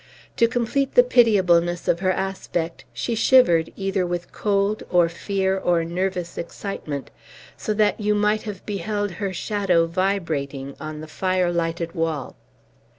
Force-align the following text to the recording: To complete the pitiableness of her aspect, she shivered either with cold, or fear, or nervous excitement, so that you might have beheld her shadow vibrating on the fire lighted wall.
To 0.37 0.47
complete 0.47 0.95
the 0.95 1.03
pitiableness 1.03 1.87
of 1.87 1.99
her 1.99 2.11
aspect, 2.11 2.85
she 2.91 3.13
shivered 3.13 3.71
either 3.75 4.03
with 4.03 4.31
cold, 4.31 4.81
or 4.89 5.07
fear, 5.07 5.55
or 5.59 5.85
nervous 5.85 6.39
excitement, 6.39 7.11
so 7.55 7.71
that 7.75 7.99
you 8.01 8.15
might 8.15 8.41
have 8.41 8.65
beheld 8.65 9.11
her 9.11 9.31
shadow 9.31 9.85
vibrating 9.85 10.75
on 10.79 11.01
the 11.01 11.07
fire 11.07 11.51
lighted 11.51 11.93
wall. 11.93 12.35